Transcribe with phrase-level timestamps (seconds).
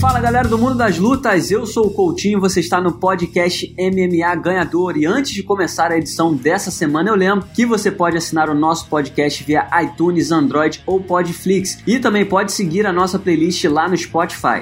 [0.00, 4.34] Fala galera do mundo das lutas, eu sou o Coutinho, você está no podcast MMA
[4.36, 8.48] Ganhador e antes de começar a edição dessa semana eu lembro que você pode assinar
[8.48, 13.62] o nosso podcast via iTunes, Android ou Podflix e também pode seguir a nossa playlist
[13.64, 14.60] lá no Spotify.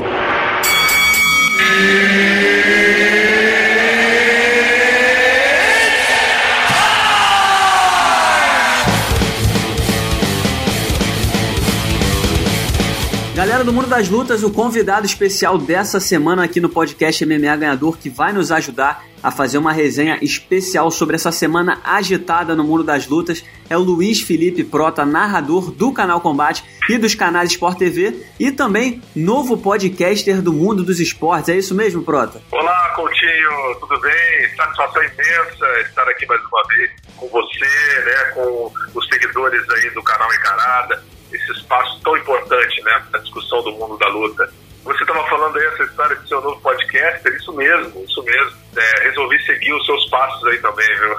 [13.69, 18.09] Do Mundo das Lutas, o convidado especial dessa semana aqui no podcast MMA Ganhador que
[18.09, 23.07] vai nos ajudar a fazer uma resenha especial sobre essa semana agitada no mundo das
[23.07, 28.27] lutas é o Luiz Felipe Prota, narrador do canal Combate e dos canais Sport TV
[28.41, 31.51] e também novo podcaster do mundo dos esportes.
[31.51, 32.41] É isso mesmo, Prota?
[32.51, 34.57] Olá, Coutinho, tudo bem?
[34.57, 40.03] Satisfação imensa estar aqui mais uma vez com você, né, com os seguidores aí do
[40.03, 44.49] canal Encarada esse espaço tão importante né, na discussão do mundo da luta.
[44.85, 48.53] Você estava falando aí essa história de seu novo podcast, isso mesmo, isso mesmo.
[48.77, 51.17] É, resolvi seguir os seus passos aí também, viu?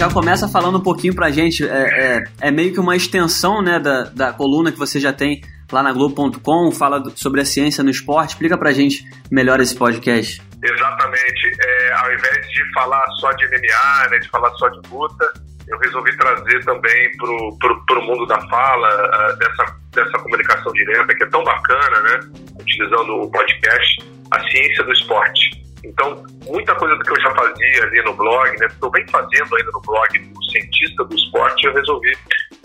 [0.00, 3.78] já começa falando um pouquinho pra gente, é, é, é, meio que uma extensão né,
[3.78, 5.42] da, da coluna que você já tem
[5.72, 8.30] lá na Globo.com, fala sobre a ciência no esporte.
[8.30, 10.42] Explica pra gente melhor esse podcast.
[10.62, 11.56] Exatamente.
[11.60, 15.32] É, ao invés de falar só de MMA, né, de falar só de luta,
[15.68, 21.14] eu resolvi trazer também pro, pro, pro mundo da fala, uh, dessa, dessa comunicação direta,
[21.14, 22.20] que é tão bacana, né?
[22.60, 25.60] Utilizando o podcast, a ciência do esporte.
[25.84, 28.66] Então, muita coisa do que eu já fazia ali no blog, né?
[28.66, 32.12] Estou bem fazendo ainda no blog do cientista do esporte, eu resolvi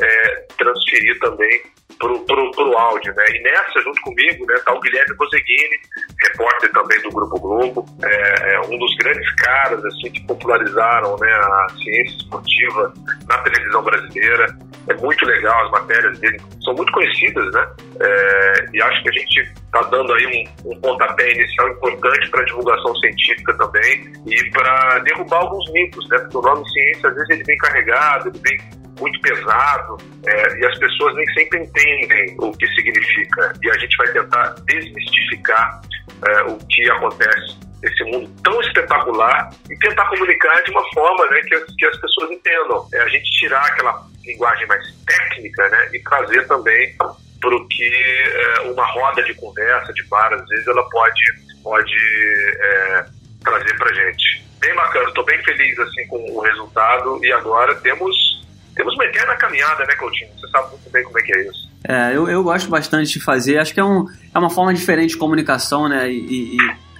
[0.01, 1.61] é, transferir também
[2.05, 3.25] pro, pro, pro áudio, né?
[3.33, 5.79] E nessa, junto comigo, né, tá o Guilherme Boseguini,
[6.21, 11.31] repórter também do Grupo Globo, é, é, um dos grandes caras, assim, que popularizaram, né,
[11.33, 12.93] a ciência esportiva
[13.27, 14.57] na televisão brasileira.
[14.87, 17.67] É muito legal, as matérias dele são muito conhecidas, né?
[17.99, 22.45] É, e acho que a gente está dando aí um, um pontapé inicial importante para
[22.45, 26.19] divulgação científica também e para derrubar alguns mitos, né?
[26.19, 30.65] Porque o nome ciência, às vezes, ele vem carregado, ele vem muito pesado é, e
[30.65, 33.53] as pessoas nem sempre entendem o que significa.
[33.61, 35.81] E a gente vai tentar desmistificar
[36.27, 41.39] é, o que acontece nesse mundo tão espetacular e tentar comunicar de uma forma né,
[41.41, 42.87] que, as, que as pessoas entendam.
[42.93, 47.83] É a gente tirar aquela linguagem mais técnica né, e trazer também para o que
[47.83, 51.21] é, uma roda de conversa, de bar, às vezes ela pode,
[51.61, 51.95] pode
[52.59, 53.05] é,
[53.43, 54.43] trazer para gente.
[54.59, 58.34] Bem bacana, estou bem feliz assim com o resultado e agora temos
[58.75, 60.29] temos uma eterna caminhada, né, Coutinho?
[60.39, 61.69] Você sabe muito bem como é que é isso.
[61.87, 63.57] É, eu, eu gosto bastante de fazer.
[63.57, 66.09] Acho que é, um, é uma forma diferente de comunicação, né?
[66.09, 66.57] E, e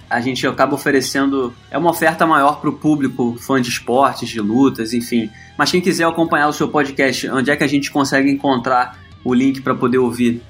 [0.08, 1.54] a gente acaba oferecendo.
[1.70, 5.30] É uma oferta maior para o público, fã de esportes, de lutas, enfim.
[5.58, 9.34] Mas quem quiser acompanhar o seu podcast, onde é que a gente consegue encontrar o
[9.34, 10.40] link para poder ouvir?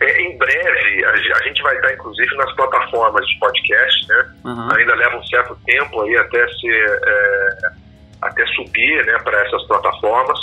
[0.00, 4.32] É, em breve, a, gente vai estar, inclusive, nas plataformas de podcast, né?
[4.44, 4.68] Uhum.
[4.76, 7.00] Ainda leva um certo tempo aí até ser.
[7.04, 7.87] É,
[8.22, 10.38] até subir né, para essas plataformas.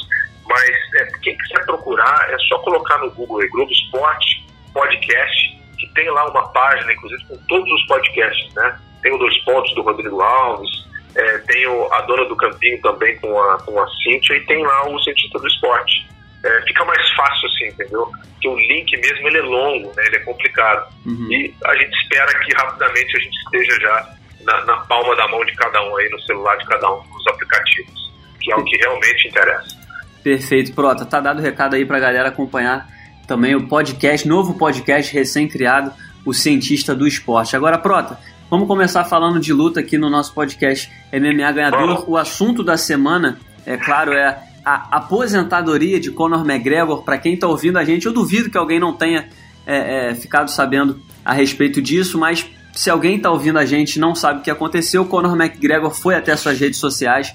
[0.47, 5.88] Mas é, quem quiser procurar, é só colocar no Google aí, Globo Esporte Podcast, que
[5.94, 8.80] tem lá uma página, inclusive, com todos os podcasts, né?
[9.02, 13.18] Tem o Dois Pontos do Rodrigo Alves, é, tem o, a Dona do Campinho também
[13.19, 16.06] com a, com a Cíntia e tem lá o Cientista do Esporte.
[16.44, 18.12] É, fica mais fácil assim, entendeu?
[18.34, 20.06] Porque o link mesmo ele é longo, né?
[20.06, 20.94] ele é complicado.
[21.06, 21.31] Uhum.
[21.31, 25.44] E a gente espera que rapidamente a gente esteja já na, na, palma da mão
[25.46, 28.78] de cada um aí, no celular de cada um dos aplicativos, que é o que
[28.78, 29.78] realmente interessa.
[30.24, 31.06] Perfeito, Prota.
[31.06, 32.88] Tá dado o recado aí pra galera acompanhar
[33.28, 35.91] também o podcast, novo podcast recém-criado,
[36.25, 37.56] o Cientista do Esporte.
[37.56, 38.19] Agora, Prota,
[38.50, 42.09] vamos começar falando de luta aqui no nosso podcast MMA Ganhador.
[42.09, 47.03] O assunto da semana, é claro, é a aposentadoria de Conor McGregor.
[47.03, 49.30] Para quem está ouvindo a gente, eu duvido que alguém não tenha
[49.66, 54.13] é, é, ficado sabendo a respeito disso, mas se alguém está ouvindo a gente não
[54.13, 57.33] sabe o que aconteceu, Conor McGregor foi até suas redes sociais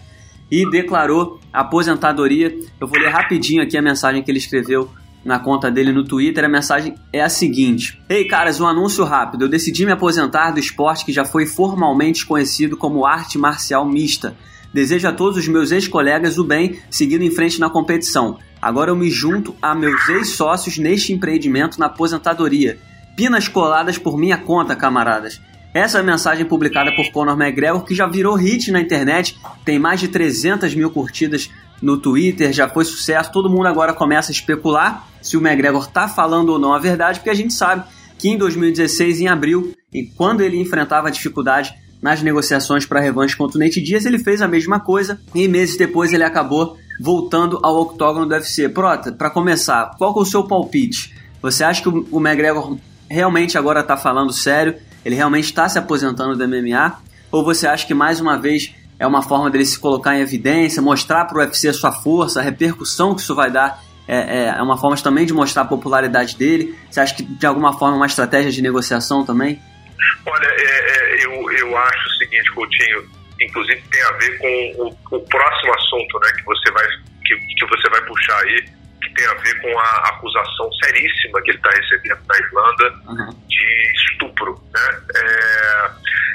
[0.51, 2.55] e declarou aposentadoria.
[2.79, 4.91] Eu vou ler rapidinho aqui a mensagem que ele escreveu
[5.25, 6.45] na conta dele no Twitter.
[6.45, 9.47] A mensagem é a seguinte: Ei, caras, um anúncio rápido.
[9.47, 14.37] Eu decidi me aposentar do esporte que já foi formalmente conhecido como arte marcial mista.
[14.75, 18.39] Desejo a todos os meus ex-colegas o bem, seguindo em frente na competição.
[18.61, 22.79] Agora eu me junto a meus ex-sócios neste empreendimento na aposentadoria.
[23.17, 25.41] Pinas coladas por minha conta, camaradas.
[25.73, 29.79] Essa é a mensagem publicada por Conor McGregor, que já virou hit na internet, tem
[29.79, 31.49] mais de 300 mil curtidas
[31.81, 33.31] no Twitter, já foi sucesso.
[33.31, 37.21] Todo mundo agora começa a especular se o McGregor está falando ou não a verdade,
[37.21, 37.85] porque a gente sabe
[38.19, 41.73] que em 2016, em abril, e quando ele enfrentava dificuldade
[42.03, 45.77] nas negociações para revanche contra o Nate Diaz, ele fez a mesma coisa e meses
[45.77, 48.69] depois ele acabou voltando ao octógono do UFC.
[48.69, 51.15] Prota, para começar, qual é o seu palpite?
[51.41, 52.77] Você acha que o McGregor
[53.11, 54.77] realmente agora está falando sério?
[55.05, 57.01] Ele realmente está se aposentando do MMA?
[57.33, 60.81] Ou você acha que mais uma vez é uma forma dele se colocar em evidência,
[60.81, 64.45] mostrar para o UFC a sua força, a repercussão que isso vai dar é, é,
[64.49, 66.77] é, uma forma também de mostrar a popularidade dele?
[66.91, 69.61] Você acha que de alguma forma é uma estratégia de negociação também?
[70.27, 73.09] Olha, é, é, eu, eu acho o seguinte, Coutinho,
[73.41, 76.85] inclusive tem a ver com o, o próximo assunto né, que, você vai,
[77.25, 78.65] que, que você vai puxar aí,
[79.11, 83.47] que tem a ver com a acusação seríssima que ele está recebendo na Irlanda uhum.
[83.49, 84.55] de estupro.
[84.73, 85.01] Né?
[85.17, 85.91] É,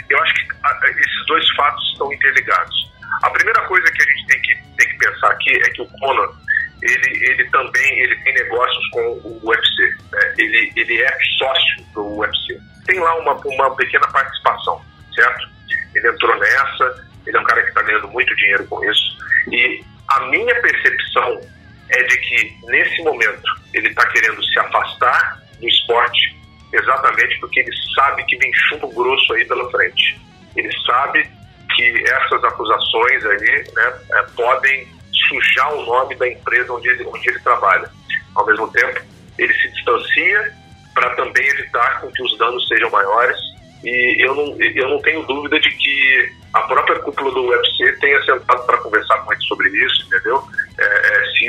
[0.09, 2.93] eu acho que esses dois fatos estão interligados.
[3.23, 5.87] A primeira coisa que a gente tem que, tem que pensar aqui é que o
[5.99, 6.35] Conor
[6.81, 9.95] ele, ele também ele tem negócios com o UFC.
[10.11, 10.33] Né?
[10.37, 12.59] Ele, ele é sócio do UFC.
[12.85, 14.83] Tem lá uma, uma pequena participação,
[15.15, 15.49] certo?
[15.95, 19.17] Ele entrou nessa, ele é um cara que está ganhando muito dinheiro com isso.
[19.51, 21.41] E a minha percepção
[21.89, 23.43] é de que, nesse momento,
[23.73, 26.35] ele está querendo se afastar do esporte
[26.73, 30.19] exatamente porque ele sabe que vem chumbo grosso aí pela frente.
[30.55, 31.29] Ele sabe
[31.75, 34.87] que essas acusações aí né, é, podem
[35.27, 37.89] sujar o nome da empresa onde ele, onde ele trabalha.
[38.35, 39.01] Ao mesmo tempo,
[39.37, 40.53] ele se distancia
[40.93, 43.37] para também evitar com que os danos sejam maiores.
[43.83, 48.21] E eu não, eu não tenho dúvida de que a própria cúpula do UFC tenha
[48.23, 50.43] sentado para conversar com ele sobre isso, entendeu?
[50.79, 50.84] É,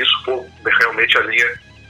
[0.01, 0.45] isso for
[0.79, 1.47] realmente a linha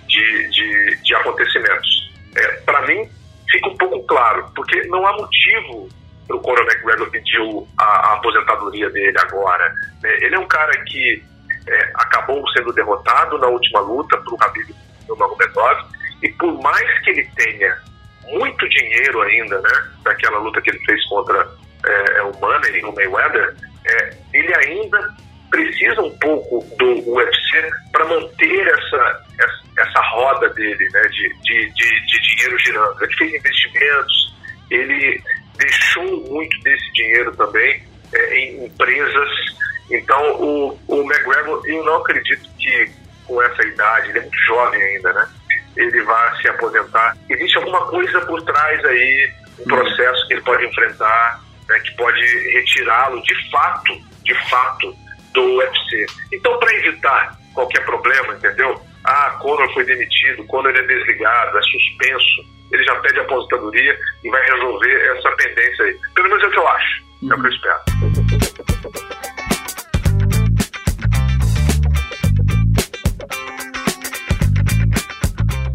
[0.07, 2.11] de, de, de acontecimentos.
[2.35, 3.09] É, para mim,
[3.49, 5.89] fica um pouco claro, porque não há motivo
[6.27, 7.41] para o Conor McGregor pedir
[7.79, 9.73] a, a aposentadoria dele agora.
[10.03, 10.17] Né?
[10.21, 11.23] Ele é um cara que
[11.67, 14.75] é, acabou sendo derrotado na última luta para o Khabib
[15.07, 15.85] Nurmagomedov
[16.21, 17.77] e por mais que ele tenha
[18.25, 21.47] muito dinheiro ainda, né, daquela luta que ele fez contra
[21.85, 23.55] é, é o Money, o Mayweather,
[23.85, 25.15] é, ele ainda
[25.49, 31.71] precisa um pouco do UFC para manter essa, essa, essa, roda dele, né, de, de,
[31.71, 33.03] de, de dinheiro girando.
[33.03, 34.35] Ele fez investimentos,
[34.69, 35.23] ele
[35.57, 37.83] deixou muito desse dinheiro também
[38.13, 39.57] é, em empresas
[39.89, 42.91] então, o, o McGregor, eu não acredito que
[43.25, 45.27] com essa idade, ele é muito jovem ainda, né?
[45.75, 47.17] Ele vai se aposentar.
[47.29, 49.67] Existe alguma coisa por trás aí, um uhum.
[49.67, 52.21] processo que ele pode enfrentar, né, que pode
[52.53, 53.93] retirá-lo de fato,
[54.23, 54.95] de fato,
[55.33, 56.05] do UFC.
[56.33, 58.79] Então, para evitar qualquer problema, entendeu?
[59.05, 64.41] Ah, Conor foi demitido, Conor é desligado, é suspenso, ele já pede aposentadoria e vai
[64.51, 65.97] resolver essa pendência aí.
[66.13, 67.79] Pelo menos é o que eu acho, é o que eu espero.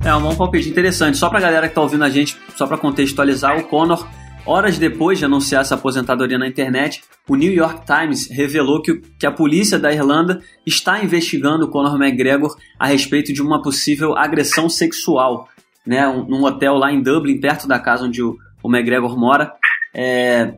[0.05, 1.17] É um bom palpite interessante.
[1.17, 4.07] Só pra galera que tá ouvindo a gente, só para contextualizar, o Conor,
[4.44, 9.27] horas depois de anunciar essa aposentadoria na internet, o New York Times revelou que, que
[9.27, 14.69] a polícia da Irlanda está investigando o Conor McGregor a respeito de uma possível agressão
[14.69, 15.49] sexual,
[15.87, 19.53] né, um, num hotel lá em Dublin, perto da casa onde o, o McGregor mora.
[19.94, 20.55] É,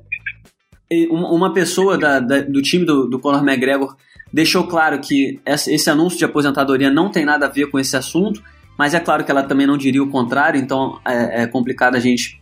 [1.10, 3.96] uma pessoa da, da, do time do, do Conor McGregor
[4.32, 8.42] deixou claro que esse anúncio de aposentadoria não tem nada a ver com esse assunto
[8.76, 12.00] mas é claro que ela também não diria o contrário, então é, é complicado a
[12.00, 12.40] gente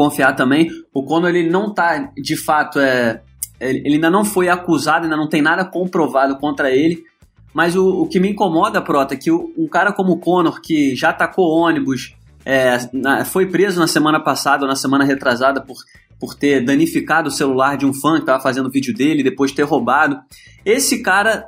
[0.00, 0.70] confiar também.
[0.94, 3.20] O Conor ele não está de fato é
[3.60, 7.04] ele ainda não foi acusado, ainda não tem nada comprovado contra ele.
[7.52, 10.96] Mas o, o que me incomoda, Prota, é que um cara como o Conor, que
[10.96, 15.76] já atacou ônibus, é, na, foi preso na semana passada ou na semana retrasada por,
[16.18, 19.58] por ter danificado o celular de um fã que estava fazendo vídeo dele, depois de
[19.58, 20.18] ter roubado.
[20.64, 21.44] Esse cara,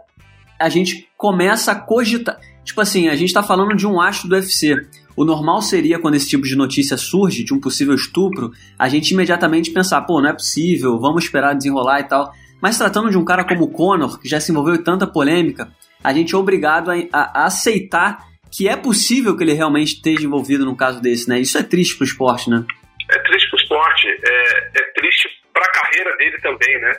[0.61, 2.39] a gente começa a cogitar.
[2.63, 4.77] Tipo assim, a gente tá falando de um astro do UFC.
[5.17, 9.13] O normal seria, quando esse tipo de notícia surge, de um possível estupro, a gente
[9.13, 12.33] imediatamente pensar, pô, não é possível, vamos esperar desenrolar e tal.
[12.61, 15.73] Mas tratando de um cara como o Conor, que já se envolveu em tanta polêmica,
[16.03, 20.25] a gente é obrigado a, a, a aceitar que é possível que ele realmente esteja
[20.25, 21.41] envolvido num caso desse, né?
[21.41, 22.65] Isso é triste pro esporte, né?
[23.11, 26.93] É triste pro esporte, é, é triste pra carreira dele também, né?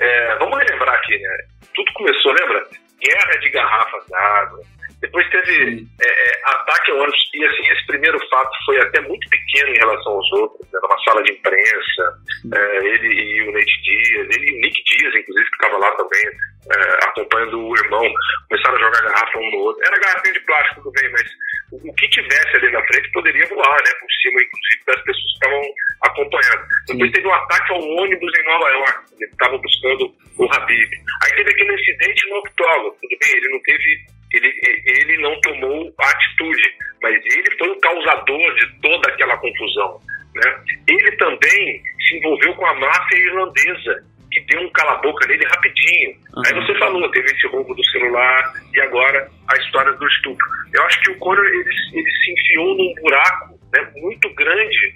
[0.00, 1.36] É, vamos relembrar aqui, né?
[1.74, 2.66] Tudo começou, lembra?
[3.00, 4.60] Guerra de garrafas d'água,
[5.04, 9.28] depois teve é, é, ataque ao ônibus, e assim, esse primeiro fato foi até muito
[9.28, 12.18] pequeno em relação aos outros, né, numa sala de imprensa,
[12.54, 15.90] é, ele e o Nate Dias, ele e o Nick Dias, inclusive, que estava lá
[15.92, 16.24] também,
[16.72, 18.04] é, acompanhando o irmão,
[18.48, 19.84] começaram a jogar garrafa um no outro.
[19.84, 21.30] Era garrafinha de plástico, tudo bem, mas
[21.72, 25.24] o, o, que tivesse ali na frente poderia voar, né, por cima, inclusive, das pessoas
[25.24, 25.62] que estavam
[26.00, 26.64] acompanhando.
[26.88, 30.90] Depois teve um ataque ao ônibus em Nova York, eles estavam buscando o Habib.
[31.24, 34.52] Aí teve aquele incidente no octógono, tudo bem, ele não teve ele,
[34.86, 36.62] ele não tomou atitude,
[37.02, 40.00] mas ele foi o causador de toda aquela confusão.
[40.34, 40.56] né?
[40.88, 46.10] Ele também se envolveu com a máfia irlandesa, que deu um cala-boca nele rapidinho.
[46.10, 46.42] Uhum.
[46.44, 50.46] Aí você falou, teve esse roubo do celular e agora a história do estupro.
[50.74, 54.94] Eu acho que o Conor ele, ele se enfiou num buraco né, muito grande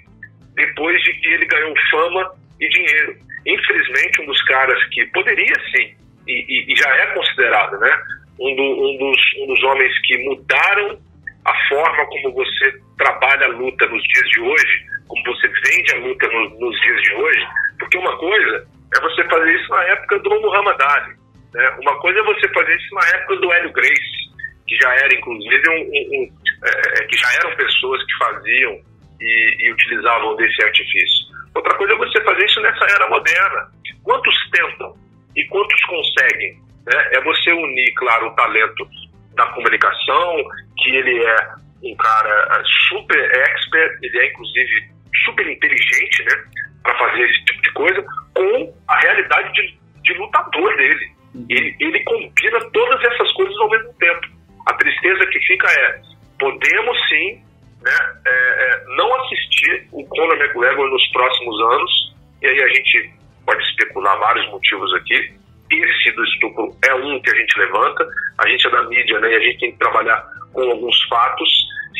[0.55, 3.15] depois de que ele ganhou fama e dinheiro.
[3.45, 5.95] Infelizmente, um dos caras que poderia sim,
[6.27, 8.03] e, e, e já é considerado, né,
[8.39, 10.99] um, do, um, dos, um dos homens que mudaram
[11.45, 15.99] a forma como você trabalha a luta nos dias de hoje, como você vende a
[15.99, 17.47] luta no, nos dias de hoje,
[17.79, 21.15] porque uma coisa é você fazer isso na época do Muhammad Ali,
[21.53, 21.69] né?
[21.81, 24.29] uma coisa é você fazer isso na época do Hélio Grace,
[24.67, 26.29] que já era inclusive um, um, um
[26.63, 28.79] é, que já eram pessoas que faziam
[29.21, 31.29] e, e utilizavam desse artifício.
[31.55, 33.71] Outra coisa é você fazer isso nessa era moderna.
[34.03, 34.95] Quantos tentam
[35.35, 36.68] e quantos conseguem?
[36.89, 37.09] Né?
[37.13, 38.87] É você unir, claro, o talento
[39.35, 40.43] da comunicação,
[40.77, 41.49] que ele é
[41.83, 44.89] um cara super expert, ele é inclusive
[45.23, 46.43] super inteligente, né,
[46.83, 51.11] para fazer esse tipo de coisa, com a realidade de, de lutador dele.
[51.35, 51.45] Uhum.
[51.49, 54.27] Ele, ele combina todas essas coisas ao mesmo tempo.
[54.65, 56.01] A tristeza que fica é,
[56.39, 57.43] podemos sim
[57.81, 57.91] né,
[58.25, 63.13] é, é, não assistir o Conor McGregor nos próximos anos, e aí a gente
[63.45, 65.33] pode especular vários motivos aqui.
[65.71, 68.07] Esse do estupro é um que a gente levanta,
[68.39, 71.49] a gente é da mídia, né, e a gente tem que trabalhar com alguns fatos.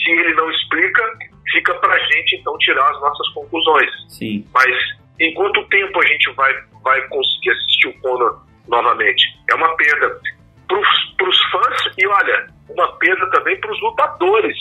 [0.04, 1.04] Se ele não explica,
[1.52, 3.92] fica para a gente então tirar as nossas conclusões.
[4.08, 4.46] Sim.
[4.54, 4.76] Mas
[5.20, 9.24] em quanto tempo a gente vai, vai conseguir assistir o Conor novamente?
[9.52, 10.20] É uma perda
[10.68, 14.58] para os fãs e olha, uma perda também para os lutadores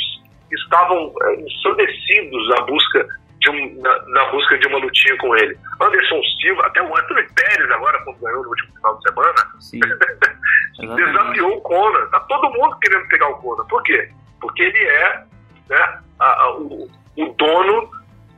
[0.49, 3.09] que estavam é, ensandecidos na busca
[3.47, 5.57] um, na, na, busca de uma lutinha com ele.
[5.81, 11.57] Anderson Silva, até o Anthony Pérez agora, quando ganhou no último final de semana, desafiou
[11.57, 12.11] o Conor.
[12.11, 13.67] Tá todo mundo querendo pegar o Conor.
[13.69, 14.11] Por quê?
[14.41, 15.25] Porque ele é
[15.69, 17.91] né, a, a, o, o dono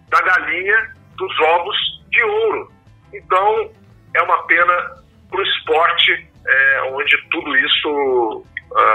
[0.08, 1.76] da galinha dos ovos
[2.10, 2.72] de ouro.
[3.12, 3.70] Então,
[4.14, 8.44] é uma pena para o esporte é, onde tudo isso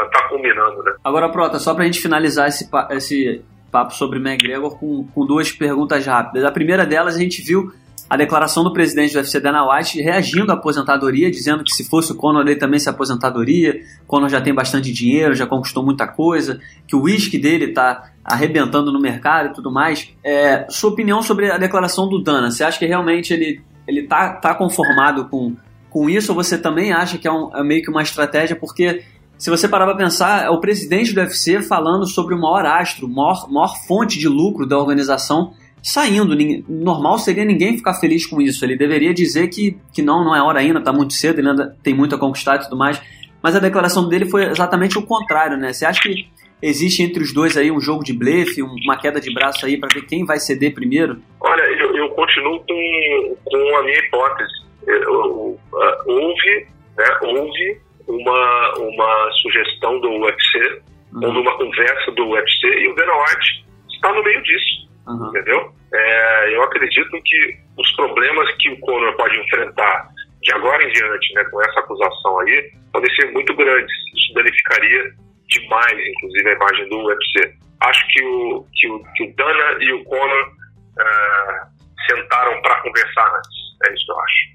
[0.05, 0.83] está uh, culminando.
[0.83, 0.95] Né?
[1.03, 5.51] Agora, Prota, só para a gente finalizar esse, esse papo sobre McGregor com, com duas
[5.51, 6.45] perguntas rápidas.
[6.45, 7.73] A primeira delas, a gente viu
[8.09, 12.13] a declaração do presidente do UFC, Dana White, reagindo à aposentadoria, dizendo que se fosse
[12.13, 13.81] o Conor, ele também se aposentadoria.
[14.07, 18.93] Conor já tem bastante dinheiro, já conquistou muita coisa, que o uísque dele está arrebentando
[18.93, 20.09] no mercado e tudo mais.
[20.23, 22.49] É, sua opinião sobre a declaração do Dana?
[22.49, 25.55] Você acha que realmente ele ele tá, tá conformado com,
[25.89, 28.55] com isso ou você também acha que é, um, é meio que uma estratégia?
[28.55, 29.03] Porque
[29.37, 33.07] se você parar para pensar, é o presidente do UFC falando sobre o maior astro,
[33.07, 36.35] maior, maior fonte de lucro da organização saindo.
[36.67, 38.63] Normal seria ninguém ficar feliz com isso.
[38.65, 41.75] Ele deveria dizer que, que não, não é hora ainda, está muito cedo, ele ainda
[41.83, 43.01] tem muito a conquistar e tudo mais.
[43.43, 45.71] Mas a declaração dele foi exatamente o contrário, né?
[45.71, 46.27] Você acha que
[46.61, 49.89] existe entre os dois aí um jogo de blefe, uma queda de braço aí para
[49.93, 51.21] ver quem vai ceder primeiro?
[51.41, 54.65] Olha, eu, eu continuo com, com a minha hipótese.
[54.87, 55.59] Eu, uh,
[56.07, 60.81] houve, né, houve uma, uma sugestão do UFC,
[61.13, 61.25] uhum.
[61.25, 64.89] ou numa conversa do UFC, e o Dana White está no meio disso.
[65.07, 65.29] Uhum.
[65.29, 65.71] Entendeu?
[65.93, 70.09] É, eu acredito que os problemas que o Conor pode enfrentar
[70.41, 73.91] de agora em diante, né, com essa acusação aí, podem ser muito grandes.
[74.13, 75.13] Isso danificaria
[75.47, 77.53] demais, inclusive, a imagem do UFC.
[77.81, 81.75] Acho que o, que o, que o Dana e o Conor uh,
[82.07, 83.87] sentaram para conversar antes.
[83.87, 84.54] É isso que eu acho.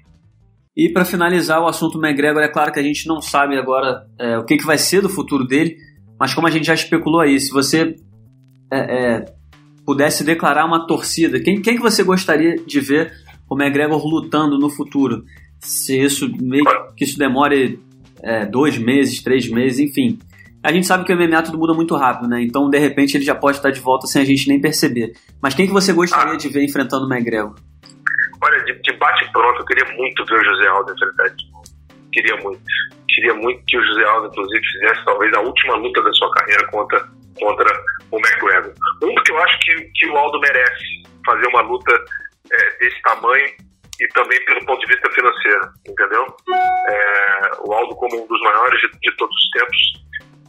[0.75, 4.37] E para finalizar o assunto McGregor, é claro que a gente não sabe agora é,
[4.37, 5.75] o que, que vai ser do futuro dele,
[6.17, 7.95] mas como a gente já especulou aí, se você
[8.71, 9.25] é, é,
[9.85, 13.11] pudesse declarar uma torcida, quem, quem que você gostaria de ver
[13.49, 15.25] o McGregor lutando no futuro?
[15.59, 16.63] Se isso meio
[16.95, 17.79] que isso demore
[18.23, 20.19] é, dois meses, três meses, enfim.
[20.63, 22.41] A gente sabe que o MMA tudo muda muito rápido, né?
[22.43, 25.13] Então, de repente, ele já pode estar de volta sem a gente nem perceber.
[25.41, 26.37] Mas quem que você gostaria ah.
[26.37, 27.55] de ver enfrentando o McGregor?
[28.43, 31.63] Olha, de, de bate-pronto, eu queria muito ver o José Aldo enfrentar de novo.
[32.11, 32.61] Queria muito.
[33.09, 36.67] Queria muito que o José Aldo, inclusive, fizesse talvez a última luta da sua carreira
[36.67, 36.99] contra,
[37.39, 38.73] contra o McGregor.
[39.03, 41.93] Um, porque eu acho que, que o Aldo merece fazer uma luta
[42.51, 43.47] é, desse tamanho
[43.99, 46.25] e também pelo ponto de vista financeiro, entendeu?
[46.89, 49.77] É, o Aldo, como um dos maiores de, de todos os tempos,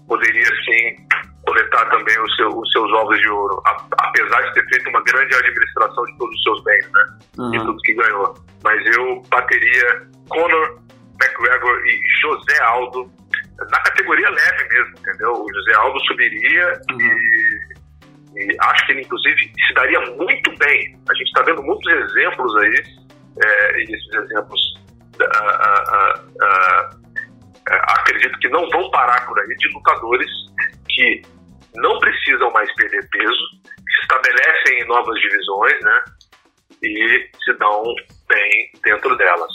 [0.09, 0.97] poderia sim
[1.47, 3.63] coletar também os, seu, os seus ovos de ouro,
[3.99, 7.19] apesar de ter feito uma grande administração de todos os seus bens, né?
[7.39, 7.55] Uhum.
[7.55, 8.35] E tudo que ganhou.
[8.63, 10.79] Mas eu bateria Conor
[11.21, 13.11] McGregor e José Aldo
[13.71, 15.33] na categoria leve mesmo, entendeu?
[15.33, 17.01] O José Aldo subiria uhum.
[17.01, 20.99] e, e, acho que ele, inclusive, se daria muito bem.
[21.09, 22.85] A gente está vendo muitos exemplos aí,
[23.45, 24.61] é, e esses exemplos.
[25.21, 27.03] Uh, uh, uh,
[27.69, 30.31] é, acredito que não vão parar por aí de lutadores
[30.95, 31.23] que
[31.75, 36.05] não precisam mais perder peso, se estabelecem em novas divisões, né?
[36.83, 37.83] e se dão
[38.29, 39.53] bem dentro delas.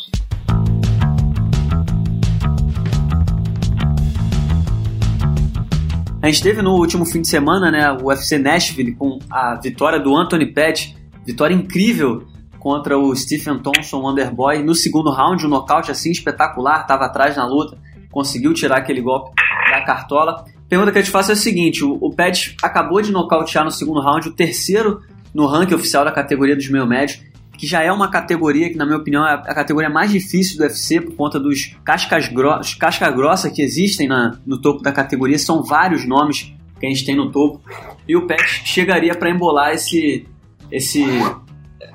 [6.22, 10.00] A gente teve no último fim de semana, né, o UFC Nashville com a vitória
[10.00, 12.26] do Anthony Pettis, vitória incrível
[12.60, 17.38] contra o Stephen Thompson, o Underboy, no segundo round, um nocaute assim espetacular, estava atrás
[17.38, 17.78] na luta,
[18.12, 19.32] conseguiu tirar aquele golpe
[19.70, 20.44] da cartola.
[20.70, 23.72] Pergunta que eu te faço é a seguinte: o, o Pettis acabou de nocautear no
[23.72, 25.02] segundo round, o terceiro
[25.34, 27.22] no ranking oficial da categoria dos meio médios,
[27.58, 30.64] que já é uma categoria que, na minha opinião, é a categoria mais difícil do
[30.64, 33.14] UFC por conta dos cascas gros casca
[33.54, 35.38] que existem na, no topo da categoria.
[35.40, 37.62] São vários nomes que a gente tem no topo.
[38.08, 40.28] E o Pet chegaria para embolar esse,
[40.72, 41.04] esse,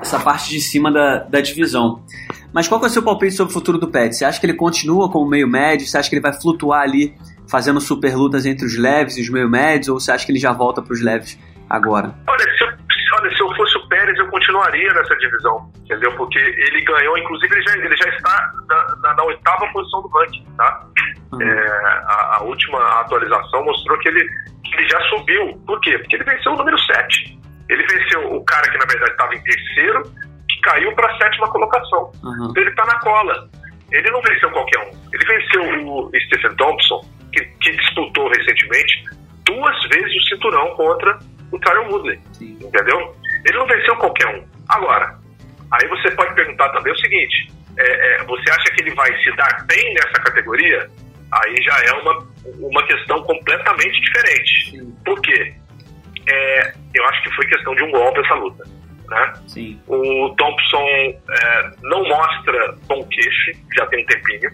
[0.00, 2.02] essa parte de cima da, da divisão.
[2.52, 4.14] Mas qual é o seu palpite sobre o futuro do Pet?
[4.14, 5.86] Você acha que ele continua como meio médio?
[5.86, 7.14] Você acha que ele vai flutuar ali
[7.48, 9.88] fazendo super lutas entre os leves e os meio médios?
[9.88, 12.14] Ou você acha que ele já volta para os leves agora?
[12.28, 12.72] Olha, se eu
[13.12, 16.12] olha, se eu fosse o Pérez, eu continuaria nessa divisão, entendeu?
[16.16, 20.08] Porque ele ganhou, inclusive ele já, ele já está na, na, na oitava posição do
[20.08, 20.86] ranking, tá?
[21.32, 21.42] Uhum.
[21.42, 21.68] É,
[22.06, 24.26] a, a, última atualização mostrou que ele,
[24.64, 25.60] que ele já subiu.
[25.66, 25.98] Por quê?
[25.98, 27.40] Porque ele venceu o número 7.
[27.68, 30.02] Ele venceu o cara que na verdade estava em terceiro,
[30.48, 32.10] que caiu para a sétima colocação.
[32.22, 32.48] Uhum.
[32.50, 33.48] Então ele está na cola.
[33.90, 34.90] Ele não venceu qualquer um.
[35.12, 37.00] Ele venceu o Stephen Thompson,
[37.32, 39.04] que, que disputou recentemente
[39.44, 41.18] duas vezes o cinturão contra
[41.50, 42.20] o Tyron Woodley.
[42.32, 42.58] Sim.
[42.60, 43.14] Entendeu?
[43.44, 44.44] Ele não venceu qualquer um.
[44.68, 45.18] Agora,
[45.72, 49.30] aí você pode perguntar também o seguinte: é, é, você acha que ele vai se
[49.36, 50.90] dar bem nessa categoria?
[51.32, 52.28] Aí já é uma,
[52.60, 54.70] uma questão completamente diferente.
[54.70, 54.96] Sim.
[55.04, 55.54] Por quê?
[56.28, 58.64] É, eu acho que foi questão de um golpe essa luta.
[59.08, 59.32] Né?
[59.46, 59.80] Sim.
[59.86, 64.50] O Thompson é, não mostra bom queixo, já tem um tempinho.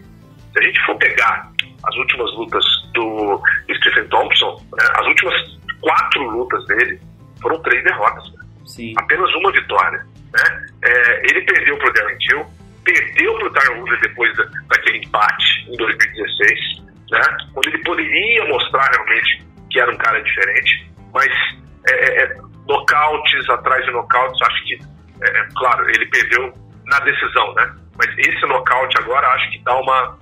[0.53, 1.51] Se a gente for pegar
[1.85, 2.65] as últimas lutas
[2.95, 3.41] do
[3.77, 5.35] Stephen Thompson, né, as últimas
[5.81, 7.01] quatro lutas dele
[7.41, 8.25] foram três derrotas.
[8.67, 8.95] Sim.
[8.99, 10.05] Apenas uma vitória.
[10.33, 10.67] Né?
[10.85, 12.47] É, ele perdeu para o Darren Till,
[12.85, 17.21] perdeu para o Tyron Woodley depois da, daquele empate em 2016, né?
[17.55, 21.31] quando ele poderia mostrar realmente que era um cara diferente, mas
[21.89, 24.75] é, é, é nocautes atrás de nocautes, acho que,
[25.23, 26.53] é, é, claro, ele perdeu
[26.87, 27.75] na decisão, né?
[27.97, 30.19] Mas esse nocaute agora acho que dá uma,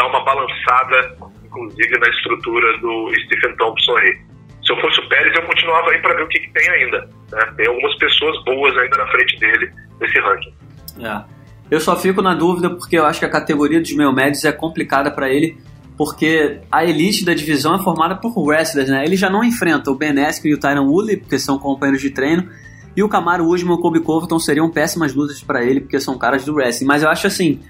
[0.00, 4.30] dá uma balançada, inclusive, na estrutura do Stephen Thompson aí
[4.64, 7.08] se eu fosse o Pérez, eu continuava aí para ver o que, que tem ainda.
[7.32, 7.52] Né?
[7.56, 10.54] Tem algumas pessoas boas ainda na frente dele nesse ranking.
[11.02, 11.24] É.
[11.70, 14.52] Eu só fico na dúvida porque eu acho que a categoria dos meio médios é
[14.52, 15.58] complicada para ele,
[15.96, 19.04] porque a elite da divisão é formada por wrestlers, né?
[19.04, 22.10] Ele já não enfrenta o Ben Askren e o Tyron Woodley, porque são companheiros de
[22.10, 22.48] treino,
[22.96, 26.18] e o Camaro Usman e o Kobe Covington seriam péssimas lutas para ele, porque são
[26.18, 26.86] caras do wrestling.
[26.86, 27.60] Mas eu acho assim,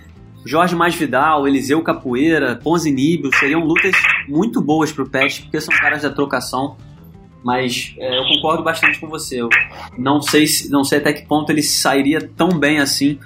[0.44, 3.92] Jorge Masvidal, Eliseu Capoeira, Ponzi Nibio, seriam lutas
[4.28, 6.76] muito boas pro Pet, porque são caras da trocação
[7.42, 9.40] mas é, eu concordo bastante com você.
[9.40, 9.48] Eu
[9.96, 13.18] não sei, se, não sei até que ponto ele sairia tão bem assim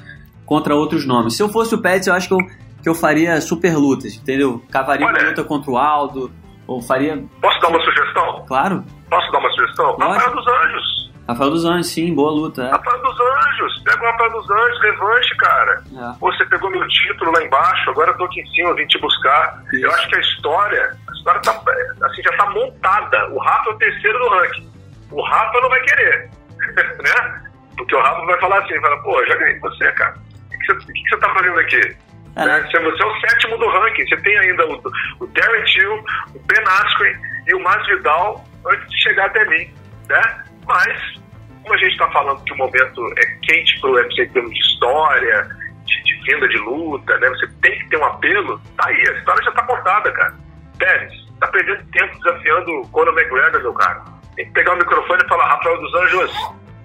[0.46, 1.36] contra outros nomes.
[1.36, 2.38] Se eu fosse o Pets, eu acho que eu,
[2.82, 4.62] que eu faria super lutas, entendeu?
[4.70, 6.30] Cavaria Olha, uma luta contra o Aldo,
[6.66, 7.22] ou faria.
[7.40, 8.44] Posso dar uma sugestão?
[8.46, 8.84] Claro.
[9.10, 9.96] Posso dar uma sugestão?
[9.96, 11.03] Rafael dos Anjos.
[11.26, 12.62] Rafael dos Anjos, sim, boa luta.
[12.64, 12.70] É.
[12.70, 15.82] Rafael dos Anjos, pega o Rafael dos Anjos, revanche, cara.
[15.92, 16.18] É.
[16.20, 19.62] Você pegou meu título lá embaixo, agora eu tô aqui em cima, vim te buscar.
[19.72, 19.86] Isso.
[19.86, 21.62] Eu acho que a história, a história tá,
[22.04, 23.28] assim, já tá montada.
[23.30, 24.70] O Rafa é o terceiro do ranking.
[25.10, 26.30] O Rafa não vai querer,
[27.02, 27.42] né?
[27.76, 30.14] Porque o Rafa vai falar assim, vai pô, já ganhei você, cara.
[30.46, 31.96] O que, você, o que você tá fazendo aqui?
[32.36, 32.44] É.
[32.44, 32.68] Né?
[32.70, 34.06] Você é o sétimo do ranking.
[34.06, 34.82] Você tem ainda o,
[35.20, 39.72] o Darren Till, o Ben Askren e o Masvidal antes de chegar até mim,
[40.08, 40.43] né?
[40.66, 41.20] Mas,
[41.62, 44.50] como a gente está falando que o momento é quente para o UFC em termos
[44.52, 45.48] de história,
[45.84, 47.28] de, de, venda de luta, né?
[47.28, 50.34] Você tem que ter um apelo, tá aí, a história já está contada, cara.
[50.78, 54.02] Pérez, tá perdendo tempo desafiando o Conor McGregor, meu cara.
[54.36, 56.32] Tem que pegar o microfone e falar, Rafael dos Anjos,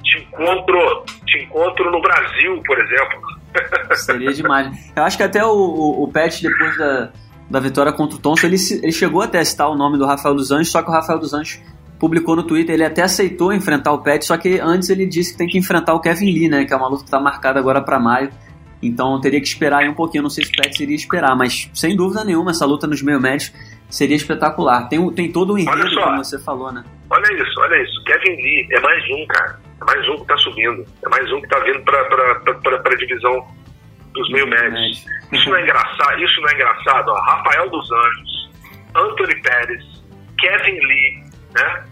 [0.03, 3.21] te encontro, te encontro no Brasil, por exemplo.
[3.95, 4.93] Seria demais.
[4.95, 7.11] Eu acho que até o, o, o Pet, depois da,
[7.49, 10.51] da vitória contra o Thompson, ele, ele chegou a testar o nome do Rafael dos
[10.51, 11.59] Anjos, só que o Rafael dos Anjos
[11.99, 15.37] publicou no Twitter, ele até aceitou enfrentar o Pet, só que antes ele disse que
[15.37, 16.65] tem que enfrentar o Kevin Lee, né?
[16.65, 18.29] Que é uma luta que está marcada agora para maio.
[18.81, 20.23] Então teria que esperar aí um pouquinho.
[20.23, 23.19] Não sei se o Pet iria esperar, mas sem dúvida nenhuma, essa luta nos meio
[23.19, 23.53] médios
[23.89, 24.87] seria espetacular.
[24.87, 26.83] Tem, tem todo o enredo, como você falou, né?
[27.09, 28.03] Olha isso, olha isso.
[28.05, 29.59] Kevin Lee é mais um, cara.
[29.81, 30.85] É mais um que tá subindo.
[31.05, 33.47] É mais um que tá vindo pra, pra, pra, pra, divisão
[34.13, 35.05] dos meio médios.
[35.31, 37.09] Isso não é engraçado, isso não é engraçado.
[37.09, 37.19] Ó.
[37.21, 38.51] Rafael dos Anjos,
[38.95, 39.83] Anthony Pérez,
[40.39, 41.83] Kevin Lee, né?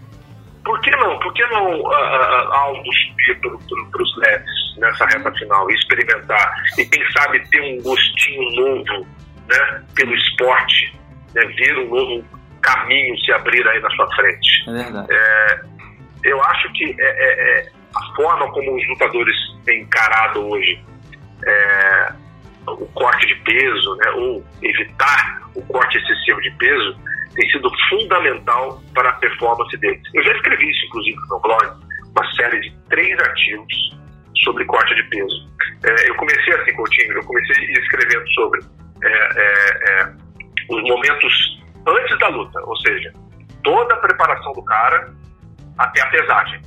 [0.64, 1.18] Por que não?
[1.20, 6.54] Por que não uh, uh, algo subir para os leves nessa reta final e experimentar
[6.76, 9.06] e quem sabe ter um gostinho novo,
[9.48, 9.84] né?
[9.94, 10.94] Pelo esporte,
[11.34, 11.44] né?
[11.46, 12.24] Ver um novo
[12.60, 14.68] caminho se abrir aí na sua frente.
[14.68, 15.08] É verdade.
[15.10, 15.60] É,
[16.24, 20.84] eu acho que é, é, é a forma como os lutadores têm encarado hoje
[21.46, 22.12] é,
[22.66, 26.98] o corte de peso, né, ou evitar o corte excessivo de peso,
[27.38, 30.02] tem sido fundamental para a performance deles.
[30.12, 31.66] Eu já escrevi isso, inclusive, no blog,
[32.10, 33.96] uma série de três artigos
[34.42, 35.48] sobre corte de peso.
[35.84, 38.60] É, eu comecei assim, Coutinho, eu comecei escrevendo sobre
[39.04, 40.12] é, é, é,
[40.68, 43.12] os momentos antes da luta, ou seja,
[43.62, 45.14] toda a preparação do cara
[45.78, 46.60] até a pesagem,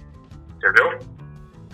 [0.55, 0.99] entendeu?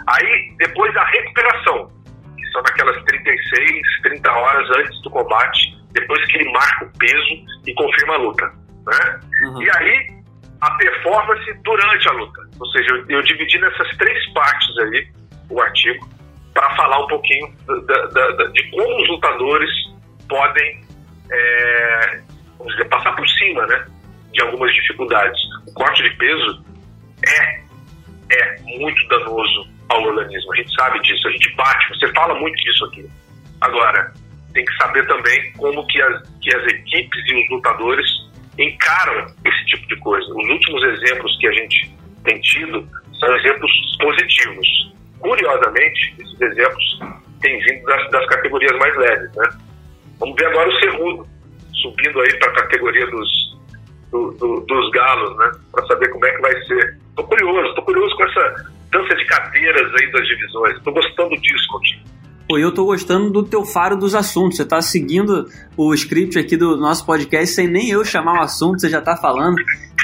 [0.08, 1.92] Aí, depois a recuperação,
[2.36, 7.46] que são naquelas 36, 30 horas antes do combate, depois que ele marca o peso
[7.68, 9.20] e confirma a luta, né?
[9.44, 9.62] Uhum.
[9.62, 10.18] E aí,
[10.62, 12.42] a performance durante a luta.
[12.60, 15.08] Ou seja, eu, eu dividi nessas três partes aí
[15.50, 16.08] o artigo
[16.54, 19.70] para falar um pouquinho da, da, da, de como os lutadores
[20.28, 20.82] podem
[21.32, 22.22] é,
[22.66, 23.86] dizer, passar por cima né,
[24.34, 25.40] de algumas dificuldades.
[25.68, 26.66] O corte de peso
[27.28, 27.64] é,
[28.32, 30.54] é muito danoso ao organismo.
[30.54, 33.08] A gente sabe disso, a gente bate, você fala muito disso aqui.
[33.62, 34.14] Agora,
[34.54, 38.27] tem que saber também como que as, que as equipes e os lutadores
[38.58, 40.28] encaram esse tipo de coisa.
[40.30, 42.88] Os últimos exemplos que a gente tem tido
[43.20, 44.94] são exemplos positivos.
[45.20, 47.00] Curiosamente, esses exemplos
[47.42, 49.50] têm vindo das, das categorias mais leves, né?
[50.20, 51.28] Vamos ver agora o segundo,
[51.74, 53.58] subindo aí para a categoria dos,
[54.12, 55.52] do, do, dos galos, né?
[55.72, 57.00] Para saber como é que vai ser.
[57.16, 60.82] Tô curioso, tô curioso com essa dança de cadeiras aí das divisões.
[60.84, 62.17] Tô gostando disso, Coutinho.
[62.48, 64.58] Pô, eu tô gostando do teu faro dos assuntos.
[64.58, 68.80] Você tá seguindo o script aqui do nosso podcast sem nem eu chamar o assunto,
[68.80, 69.56] você já tá falando.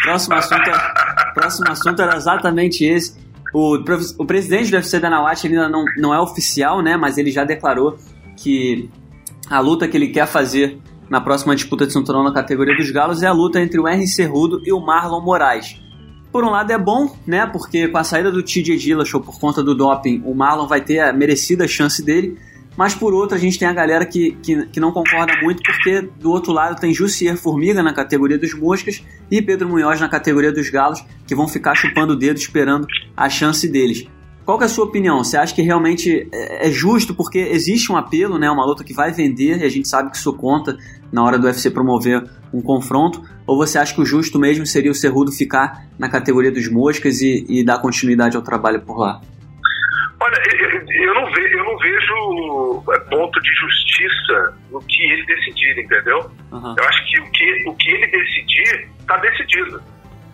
[0.03, 3.15] Próximo assunto, é, próximo assunto era exatamente esse.
[3.53, 3.75] O,
[4.17, 6.97] o presidente do UFC da Nawat ainda não, não é oficial, né?
[6.97, 7.97] Mas ele já declarou
[8.35, 8.89] que
[9.49, 10.77] a luta que ele quer fazer
[11.09, 14.05] na próxima disputa de cinturão na categoria dos galos é a luta entre o R.
[14.07, 15.81] Cerrudo e o Marlon Moraes.
[16.33, 17.45] Por um lado é bom, né?
[17.45, 20.97] Porque com a saída do TJ Dillashaw por conta do doping, o Marlon vai ter
[20.99, 22.39] a merecida chance dele.
[22.75, 26.01] Mas por outro, a gente tem a galera que, que, que não concorda muito, porque
[26.01, 30.51] do outro lado tem Jussier Formiga na categoria dos moscas e Pedro Munhoz na categoria
[30.51, 34.07] dos galos, que vão ficar chupando o dedo esperando a chance deles.
[34.45, 35.23] Qual é a sua opinião?
[35.23, 38.93] Você acha que realmente é, é justo porque existe um apelo, né, uma luta que
[38.93, 40.77] vai vender e a gente sabe que isso conta
[41.11, 43.21] na hora do UFC promover um confronto?
[43.47, 47.21] Ou você acha que o justo mesmo seria o Cerrudo ficar na categoria dos moscas
[47.21, 49.21] e, e dar continuidade ao trabalho por lá?
[50.19, 50.37] Olha,
[50.89, 56.31] eu não, vejo, eu não vejo ponto de justiça no que ele decidir, entendeu?
[56.51, 56.75] Uhum.
[56.77, 59.81] Eu acho que o que, o que ele decidir está decidido.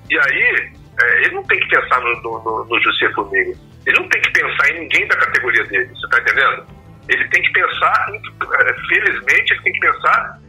[0.09, 3.57] E aí, é, ele não tem que pensar no, no, no José Formiga.
[3.85, 6.67] Ele não tem que pensar em ninguém da categoria dele, você está entendendo?
[7.07, 10.39] Ele tem que pensar, é, felizmente, ele tem que pensar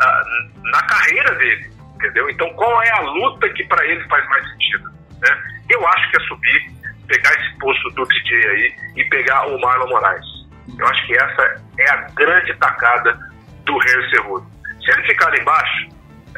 [0.00, 0.22] ah,
[0.64, 2.30] na carreira dele, entendeu?
[2.30, 4.90] Então, qual é a luta que para ele faz mais sentido?
[5.20, 5.42] Né?
[5.68, 6.70] Eu acho que é subir,
[7.06, 10.24] pegar esse posto do DJ aí e pegar o Marlon Moraes.
[10.78, 13.18] Eu acho que essa é a grande tacada
[13.64, 14.46] do Harry Cerrudo.
[14.84, 15.88] Se ele ficar ali embaixo,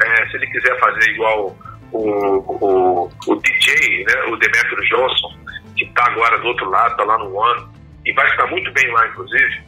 [0.01, 1.55] é, se ele quiser fazer igual
[1.93, 5.37] o, o, o DJ, né, o Demetrio Johnson,
[5.77, 7.67] que está agora do outro lado, está lá no One,
[8.05, 9.63] e vai ficar muito bem lá, inclusive,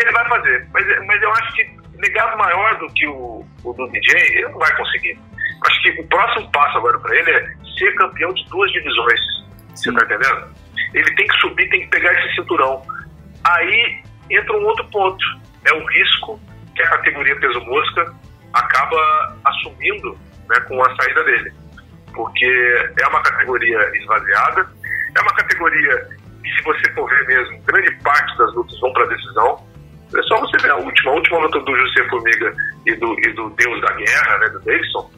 [0.00, 0.68] ele vai fazer.
[0.72, 4.58] Mas, mas eu acho que legado maior do que o, o do DJ, ele não
[4.58, 5.18] vai conseguir.
[5.66, 9.20] Acho que o próximo passo agora para ele é ser campeão de duas divisões.
[9.74, 10.54] Você está entendendo?
[10.94, 12.82] Ele tem que subir, tem que pegar esse cinturão.
[13.44, 15.24] Aí entra um outro ponto.
[15.64, 16.40] É o risco
[16.74, 18.14] que a categoria peso mosca
[18.52, 20.16] acaba assumindo
[20.48, 21.52] né, com a saída dele.
[22.14, 22.46] Porque
[23.00, 24.66] é uma categoria esvaziada,
[25.16, 26.08] é uma categoria
[26.42, 29.66] que, se você for ver mesmo, grande parte das lutas vão para decisão.
[30.14, 32.54] É só você ver a última, a última luta do José Formiga
[32.86, 35.10] e do, e do Deus da Guerra, né, do Davidson.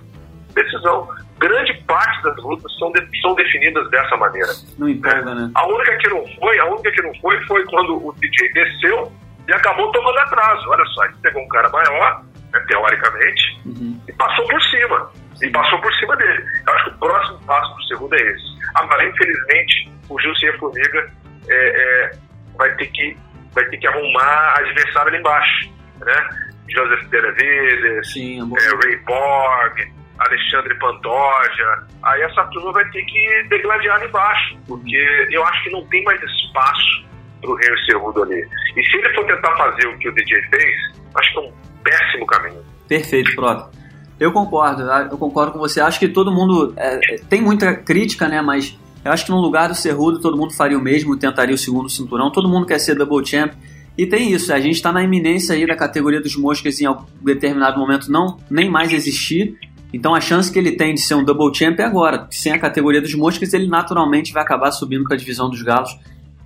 [0.54, 1.08] Decisão.
[1.38, 4.48] Grande parte das lutas são, de, são definidas dessa maneira.
[4.76, 5.50] Não importa, né?
[5.54, 9.12] A única que não foi, a única que não foi foi quando o DJ desceu
[9.46, 10.68] e acabou tomando atraso.
[10.68, 14.00] Olha só, ele pegou um cara maior, né, teoricamente, uhum.
[14.06, 15.10] e passou por cima.
[15.40, 16.44] E passou por cima dele.
[16.66, 18.58] Eu acho que o próximo passo do segundo é esse.
[18.74, 21.10] Agora, infelizmente, o Gilson Formiga
[21.48, 22.10] é, é,
[22.56, 23.16] vai, ter que,
[23.54, 25.70] vai ter que arrumar adversário ali embaixo.
[26.00, 26.28] Né?
[26.68, 31.86] Joseph Benavides, é, Ray Borg, Alexandre Pantoja.
[32.02, 36.02] Aí essa turma vai ter que degladiar ali embaixo, porque eu acho que não tem
[36.04, 37.06] mais espaço
[37.40, 38.48] para o Henry Cerrudo ali.
[38.76, 41.52] E se ele for tentar fazer o que o DJ fez, acho que é um
[41.82, 42.60] péssimo caminho.
[42.86, 43.70] Perfeito, Prota.
[44.18, 45.80] Eu concordo, eu concordo com você.
[45.80, 48.42] Acho que todo mundo é, é, tem muita crítica, né?
[48.42, 51.58] Mas eu acho que no lugar do Cerrudo todo mundo faria o mesmo, tentaria o
[51.58, 52.32] segundo cinturão.
[52.32, 53.52] Todo mundo quer ser double champ.
[53.96, 57.04] E tem isso, a gente está na iminência aí da categoria dos moscas em algum
[57.20, 59.58] determinado momento não nem mais existir.
[59.92, 62.26] Então a chance que ele tem de ser um double champ é agora.
[62.30, 65.96] Sem a categoria dos moscas, ele naturalmente vai acabar subindo para a divisão dos galos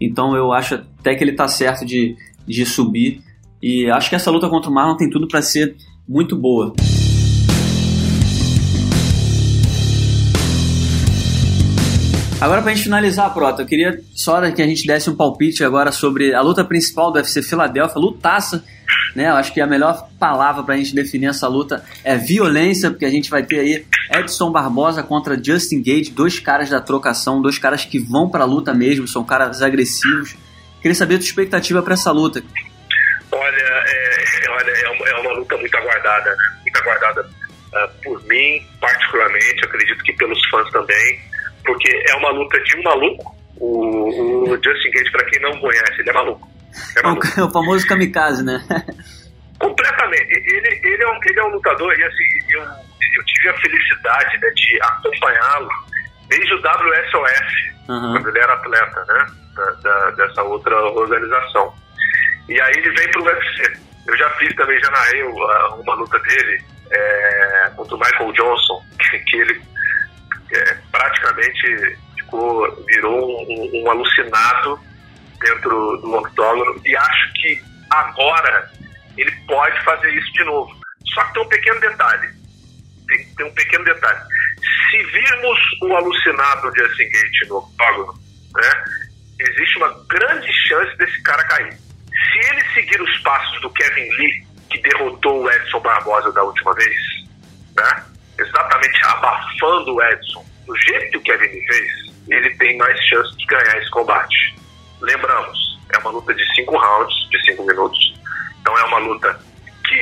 [0.01, 3.23] Então eu acho até que ele tá certo de, de subir.
[3.63, 5.77] E acho que essa luta contra o Marlon tem tudo para ser
[6.09, 6.75] muito boa.
[12.41, 15.93] Agora, pra gente finalizar, Prota, eu queria só que a gente desse um palpite agora
[15.93, 18.65] sobre a luta principal do UFC Filadélfia, lutaça,
[19.15, 19.31] né?
[19.31, 23.11] Eu acho que a melhor palavra pra gente definir essa luta é violência, porque a
[23.11, 27.85] gente vai ter aí Edson Barbosa contra Justin Gage, dois caras da trocação, dois caras
[27.85, 30.35] que vão pra luta mesmo, são caras agressivos.
[30.81, 32.43] Queria saber a tua expectativa para essa luta.
[33.43, 36.45] Olha, é, olha é, uma, é uma luta muito aguardada, né?
[36.63, 41.33] Muito aguardada uh, por mim, particularmente, acredito que pelos fãs também
[41.65, 43.37] porque é uma luta de um maluco.
[43.57, 46.49] O, o Justin Gage, para quem não conhece, ele é maluco.
[46.97, 47.27] É, maluco.
[47.39, 48.61] é o famoso kamikaze, né?
[49.59, 50.33] Completamente.
[50.33, 54.39] Ele, ele, é um, ele é um lutador e assim, eu, eu tive a felicidade
[54.41, 55.69] né, de acompanhá-lo
[56.29, 58.13] desde o WSOF, uhum.
[58.13, 59.27] quando ele era atleta, né?
[59.55, 61.73] Da, da, dessa outra organização.
[62.49, 63.81] E aí ele vem pro UFC.
[64.07, 68.85] Eu já fiz também, já narrei uma, uma luta dele é, contra o Michael Johnson,
[68.99, 69.63] que, que ele
[70.53, 74.79] é, praticamente ficou, virou um, um, alucinado
[75.41, 78.71] dentro do octógono e acho que agora
[79.17, 80.73] ele pode fazer isso de novo.
[81.15, 82.29] Só que tem um pequeno detalhe.
[83.09, 84.21] Tem, tem um pequeno detalhe.
[84.91, 88.15] Se virmos o alucinado de Justin Gate no octógono,
[88.55, 88.85] né,
[89.41, 91.77] existe uma grande chance desse cara cair.
[92.33, 96.75] Se ele seguir os passos do Kevin Lee, que derrotou o Edson Barbosa da última
[96.75, 96.97] vez,
[97.77, 98.05] né,
[98.39, 103.45] exatamente abafando o Edson, do jeito que o Kevin fez, ele tem mais chance de
[103.45, 104.55] ganhar esse combate.
[105.01, 108.15] Lembramos, é uma luta de cinco rounds, de cinco minutos.
[108.61, 109.39] Então é uma luta
[109.87, 110.01] que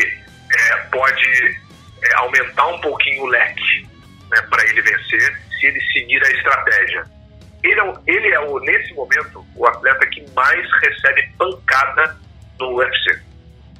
[0.52, 1.58] é, pode
[2.02, 3.88] é, aumentar um pouquinho o leque
[4.30, 7.04] né, para ele vencer se ele seguir a estratégia.
[7.62, 12.16] Ele é, ele é o, nesse momento o atleta que mais recebe pancada
[12.58, 13.20] no UFC.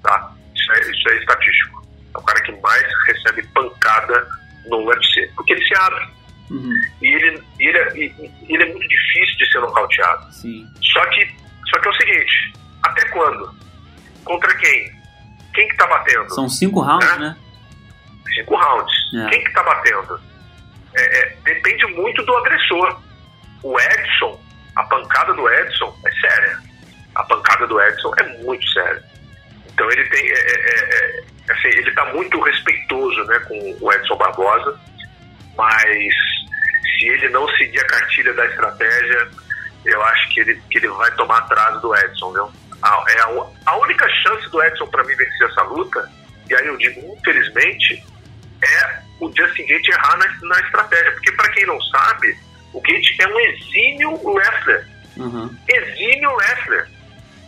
[0.03, 0.33] Tá?
[0.55, 1.87] Isso, é, isso é estatístico.
[2.14, 4.29] É o cara que mais recebe pancada
[4.66, 5.31] no UFC.
[5.35, 6.09] Porque ele se abre.
[6.51, 6.75] Uhum.
[7.01, 10.33] E, ele, ele, é, ele é muito difícil de ser nocauteado.
[10.33, 10.66] Sim.
[10.93, 11.35] Só que,
[11.71, 13.55] só que é o seguinte: até quando?
[14.25, 14.93] Contra quem?
[15.55, 16.35] Quem que tá batendo?
[16.35, 17.19] São cinco rounds, né?
[17.19, 17.37] né?
[18.35, 18.93] Cinco rounds.
[19.14, 19.31] É.
[19.31, 20.21] Quem que tá batendo?
[20.95, 23.01] É, é, depende muito do agressor.
[23.62, 24.40] O Edson,
[24.77, 26.59] a pancada do Edson é séria.
[27.14, 29.03] A pancada do Edson é muito séria.
[29.73, 30.29] Então ele tem.
[30.29, 34.79] É, é, é assim, ele está muito respeitoso né, com o Edson Barbosa,
[35.57, 36.14] mas
[36.99, 39.29] se ele não seguir a cartilha da estratégia,
[39.85, 42.51] eu acho que ele, que ele vai tomar atraso do Edson, viu?
[42.83, 46.09] A, é a, a única chance do Edson para mim vencer essa luta,
[46.49, 48.05] e aí eu digo, infelizmente,
[48.62, 51.12] é o Justin Gate errar na, na estratégia.
[51.12, 52.37] Porque, para quem não sabe,
[52.72, 54.87] o Gate é um exímio wrestler.
[55.16, 55.56] Uhum.
[55.68, 56.88] Exímio wrestler.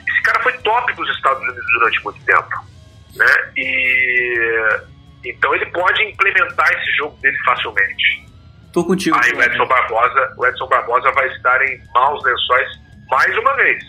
[0.08, 2.72] Esse cara foi top dos Estados Unidos durante muito tempo.
[3.16, 3.52] Né?
[3.56, 4.80] E
[5.24, 8.26] então ele pode implementar esse jogo dele facilmente.
[8.72, 9.16] Tô contigo.
[9.22, 12.68] Aí o Edson Barbosa, o Edson Barbosa vai estar em maus lençóis
[13.08, 13.84] mais uma vez.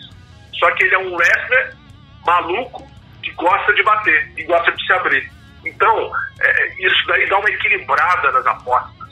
[0.58, 1.74] Só que ele é um wrestler
[2.24, 2.86] maluco
[3.22, 5.32] que gosta de bater e gosta de se abrir.
[5.64, 9.03] Então, é, isso daí dá uma equilibrada nas apostas,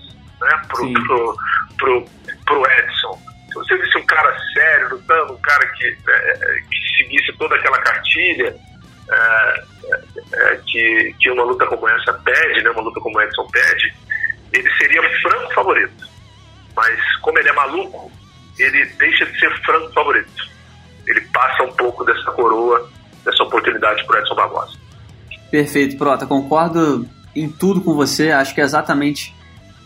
[0.43, 0.63] né?
[0.69, 1.37] Pro, pro,
[1.79, 2.05] pro,
[2.45, 3.19] pro, Edson.
[3.49, 7.79] Se você visse um cara sério lutando, um cara que, é, que seguisse toda aquela
[7.79, 8.57] cartilha,
[9.11, 9.65] é,
[10.35, 13.95] é, que, que uma luta como essa pede, né, uma luta como Edson pede,
[14.53, 16.09] ele seria franco favorito.
[16.75, 18.11] Mas como ele é maluco,
[18.59, 20.51] ele deixa de ser franco favorito.
[21.07, 22.91] Ele passa um pouco dessa coroa,
[23.25, 24.79] dessa oportunidade para Edson Barbosa.
[25.51, 26.27] Perfeito, Prota.
[26.27, 28.31] Concordo em tudo com você.
[28.31, 29.35] Acho que é exatamente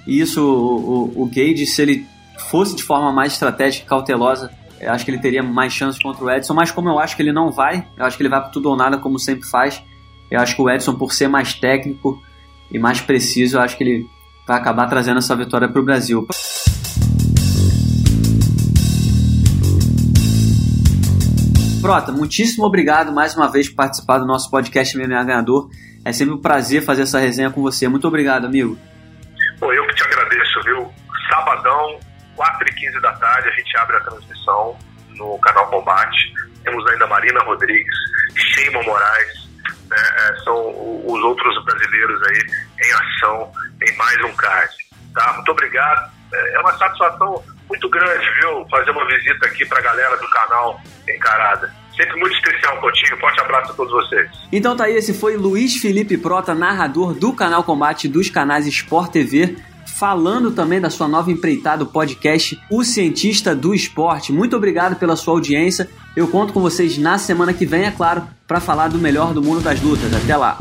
[0.07, 0.42] isso.
[0.42, 2.07] O, o, o Gage, se ele
[2.51, 6.31] fosse de forma mais estratégica e cautelosa, acho que ele teria mais chance contra o
[6.31, 6.55] Edson.
[6.55, 8.69] Mas como eu acho que ele não vai, eu acho que ele vai para tudo
[8.69, 9.83] ou nada, como sempre faz.
[10.31, 12.23] Eu acho que o Edson, por ser mais técnico
[12.71, 14.07] e mais preciso, eu acho que ele
[14.47, 16.27] vai acabar trazendo essa vitória para o Brasil.
[21.81, 25.71] Prota, muitíssimo obrigado mais uma vez por participar do nosso podcast MMA Ganhador.
[26.05, 27.88] É sempre um prazer fazer essa resenha com você.
[27.88, 28.77] Muito obrigado, amigo.
[30.66, 30.92] Viu?
[31.31, 31.98] Sabadão,
[32.37, 34.79] 4h15 da tarde, a gente abre a transmissão
[35.16, 36.35] no canal Combate.
[36.62, 37.96] Temos ainda Marina Rodrigues,
[38.37, 39.48] Sheima Moraes,
[39.88, 40.68] né, é, são
[41.07, 42.46] os outros brasileiros aí
[42.85, 43.52] em ação
[43.83, 44.74] em mais um card.
[45.14, 45.33] Tá?
[45.35, 46.11] Muito obrigado.
[46.33, 48.66] É, é uma satisfação muito grande, viu?
[48.70, 51.72] Fazer uma visita aqui para a galera do canal Encarada.
[51.96, 53.18] Sempre muito especial, Coutinho.
[53.18, 54.29] Forte abraço a todos vocês.
[54.52, 59.11] Então tá aí, esse foi Luiz Felipe Prota, narrador do canal Combate dos canais Sport
[59.12, 59.57] TV
[59.99, 64.33] falando também da sua nova empreitada, o podcast O Cientista do Esporte.
[64.33, 65.89] Muito obrigado pela sua audiência.
[66.15, 69.43] Eu conto com vocês na semana que vem, é claro, para falar do melhor do
[69.43, 70.13] mundo das lutas.
[70.13, 70.59] Até lá!